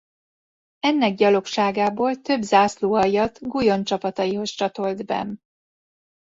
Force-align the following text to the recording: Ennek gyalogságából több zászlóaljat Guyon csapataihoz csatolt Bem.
Ennek 0.79 1.15
gyalogságából 1.15 2.21
több 2.21 2.41
zászlóaljat 2.41 3.39
Guyon 3.41 3.83
csapataihoz 3.83 4.49
csatolt 4.49 5.05
Bem. 5.05 5.39